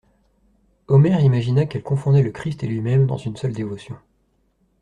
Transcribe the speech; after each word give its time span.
Omer 0.87 1.21
imagina 1.21 1.67
qu'elle 1.67 1.83
confondait 1.83 2.23
le 2.23 2.31
Christ 2.31 2.63
et 2.63 2.67
lui-même 2.67 3.05
dans 3.05 3.17
une 3.17 3.37
seule 3.37 3.53
dévotion. 3.53 3.95